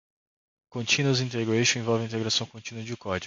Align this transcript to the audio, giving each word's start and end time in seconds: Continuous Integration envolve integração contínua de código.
Continuous 0.71 1.21
Integration 1.21 1.77
envolve 1.81 2.03
integração 2.03 2.47
contínua 2.47 2.81
de 2.83 2.97
código. 2.97 3.19